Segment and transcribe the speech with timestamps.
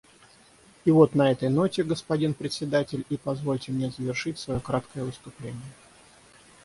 [0.83, 5.61] И вот на этой ноте, господин Председатель, и позвольте мне завершить свое краткое выступление.